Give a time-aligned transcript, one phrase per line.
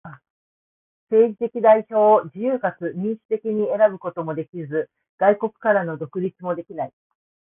[1.11, 4.89] 政治的代表を自由かつ民主的に選ぶこともできず、
[5.19, 6.93] 外国からの独立もない。